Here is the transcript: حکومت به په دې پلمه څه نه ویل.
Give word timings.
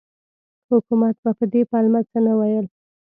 حکومت 0.71 1.15
به 1.23 1.31
په 1.39 1.45
دې 1.53 1.61
پلمه 1.71 2.01
څه 2.09 2.17
نه 2.25 2.33
ویل. 2.39 2.65